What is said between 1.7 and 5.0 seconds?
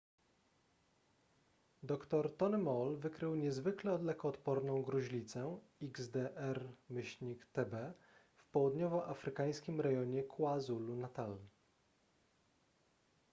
dr tony moll wykrył niezwykle lekoodporną